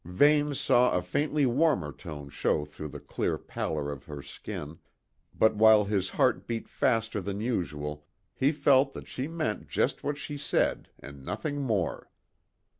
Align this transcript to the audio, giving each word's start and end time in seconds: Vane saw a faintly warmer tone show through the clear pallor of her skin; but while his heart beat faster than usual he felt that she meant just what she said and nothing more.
Vane 0.03 0.55
saw 0.55 0.93
a 0.93 1.03
faintly 1.03 1.45
warmer 1.45 1.91
tone 1.91 2.29
show 2.29 2.65
through 2.65 2.87
the 2.87 2.99
clear 2.99 3.37
pallor 3.37 3.91
of 3.91 4.05
her 4.05 4.23
skin; 4.23 4.79
but 5.31 5.55
while 5.55 5.83
his 5.85 6.09
heart 6.09 6.47
beat 6.47 6.67
faster 6.67 7.21
than 7.21 7.39
usual 7.39 8.07
he 8.33 8.51
felt 8.51 8.93
that 8.93 9.07
she 9.07 9.27
meant 9.27 9.67
just 9.67 10.03
what 10.03 10.17
she 10.17 10.37
said 10.39 10.89
and 10.97 11.23
nothing 11.23 11.61
more. 11.61 12.09